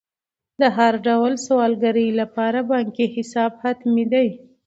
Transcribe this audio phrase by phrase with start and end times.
[0.61, 4.27] د هر ډول سوداګرۍ لپاره بانکي حساب حتمي دی.